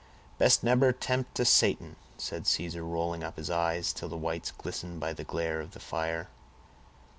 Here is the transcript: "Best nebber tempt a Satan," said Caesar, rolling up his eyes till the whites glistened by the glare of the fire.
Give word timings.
"Best 0.39 0.63
nebber 0.63 0.91
tempt 0.93 1.39
a 1.39 1.45
Satan," 1.45 1.95
said 2.17 2.47
Caesar, 2.47 2.83
rolling 2.83 3.23
up 3.23 3.37
his 3.37 3.51
eyes 3.51 3.93
till 3.93 4.09
the 4.09 4.17
whites 4.17 4.49
glistened 4.49 4.99
by 4.99 5.13
the 5.13 5.23
glare 5.23 5.61
of 5.61 5.73
the 5.73 5.79
fire. 5.79 6.27